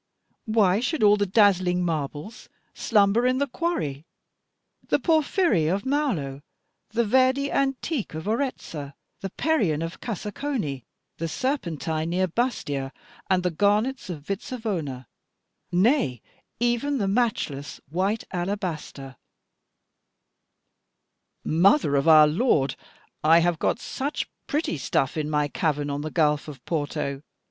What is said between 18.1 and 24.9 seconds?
alabaster "Mother of our Lord, I have got such pretty